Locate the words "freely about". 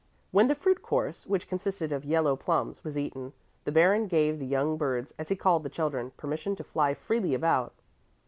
6.95-7.75